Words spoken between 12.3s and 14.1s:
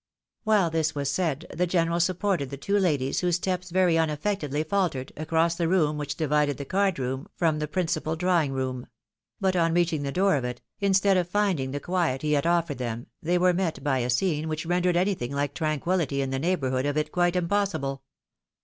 had offered them, they were met by a